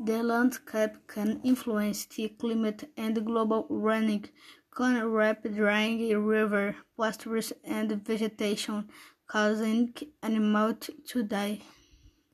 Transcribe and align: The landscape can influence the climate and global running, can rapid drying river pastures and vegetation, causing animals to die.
The 0.00 0.20
landscape 0.24 1.06
can 1.06 1.40
influence 1.44 2.04
the 2.06 2.30
climate 2.30 2.90
and 2.96 3.24
global 3.24 3.68
running, 3.70 4.24
can 4.74 5.06
rapid 5.06 5.54
drying 5.54 6.00
river 6.24 6.74
pastures 6.98 7.52
and 7.62 7.92
vegetation, 8.04 8.88
causing 9.28 9.94
animals 10.24 10.90
to 11.06 11.22
die. 11.22 11.60